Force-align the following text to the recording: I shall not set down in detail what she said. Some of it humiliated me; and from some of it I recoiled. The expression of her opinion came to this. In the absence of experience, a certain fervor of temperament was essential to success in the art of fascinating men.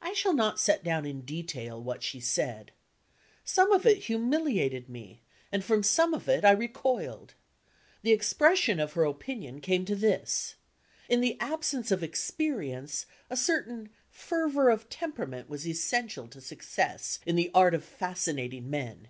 I 0.00 0.12
shall 0.12 0.32
not 0.32 0.60
set 0.60 0.84
down 0.84 1.04
in 1.04 1.22
detail 1.22 1.82
what 1.82 2.00
she 2.00 2.20
said. 2.20 2.70
Some 3.44 3.72
of 3.72 3.84
it 3.84 4.04
humiliated 4.04 4.88
me; 4.88 5.22
and 5.50 5.64
from 5.64 5.82
some 5.82 6.14
of 6.14 6.28
it 6.28 6.44
I 6.44 6.52
recoiled. 6.52 7.34
The 8.02 8.12
expression 8.12 8.78
of 8.78 8.92
her 8.92 9.02
opinion 9.02 9.60
came 9.60 9.84
to 9.86 9.96
this. 9.96 10.54
In 11.08 11.20
the 11.20 11.36
absence 11.40 11.90
of 11.90 12.04
experience, 12.04 13.06
a 13.28 13.36
certain 13.36 13.88
fervor 14.08 14.70
of 14.70 14.88
temperament 14.88 15.48
was 15.48 15.66
essential 15.66 16.28
to 16.28 16.40
success 16.40 17.18
in 17.26 17.34
the 17.34 17.50
art 17.52 17.74
of 17.74 17.82
fascinating 17.82 18.70
men. 18.70 19.08